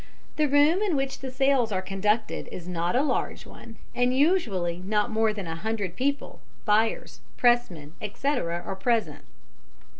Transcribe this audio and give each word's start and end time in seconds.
The 0.35 0.47
room 0.47 0.81
in 0.81 0.95
which 0.95 1.19
the 1.19 1.29
sales 1.29 1.71
are 1.71 1.83
conducted 1.83 2.47
is 2.51 2.67
not 2.67 2.95
a 2.95 3.03
large 3.03 3.45
one, 3.45 3.75
and 3.93 4.17
usually 4.17 4.77
not 4.83 5.11
more 5.11 5.31
than 5.31 5.45
a 5.45 5.53
hundred 5.53 5.95
people, 5.95 6.39
buyers, 6.65 7.19
pressmen, 7.37 7.93
etc., 8.01 8.63
are 8.65 8.75
present. 8.75 9.23